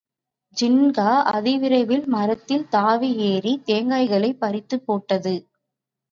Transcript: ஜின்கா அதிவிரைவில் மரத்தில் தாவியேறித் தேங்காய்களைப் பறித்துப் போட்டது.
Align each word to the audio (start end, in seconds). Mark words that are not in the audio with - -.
ஜின்கா 0.57 1.09
அதிவிரைவில் 1.31 2.05
மரத்தில் 2.05 2.65
தாவியேறித் 2.71 3.63
தேங்காய்களைப் 3.65 4.39
பறித்துப் 4.39 4.85
போட்டது. 4.85 5.35